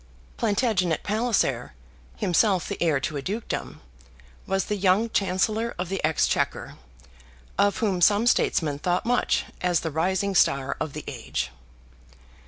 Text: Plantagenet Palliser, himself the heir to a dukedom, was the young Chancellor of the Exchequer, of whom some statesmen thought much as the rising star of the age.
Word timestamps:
Plantagenet 0.35 1.03
Palliser, 1.03 1.73
himself 2.15 2.67
the 2.67 2.81
heir 2.81 2.99
to 3.01 3.17
a 3.17 3.21
dukedom, 3.21 3.81
was 4.47 4.65
the 4.65 4.75
young 4.75 5.11
Chancellor 5.11 5.75
of 5.77 5.89
the 5.89 6.03
Exchequer, 6.03 6.73
of 7.59 7.77
whom 7.77 8.01
some 8.01 8.25
statesmen 8.25 8.79
thought 8.79 9.05
much 9.05 9.45
as 9.61 9.81
the 9.81 9.91
rising 9.91 10.33
star 10.33 10.75
of 10.79 10.93
the 10.93 11.03
age. 11.05 11.51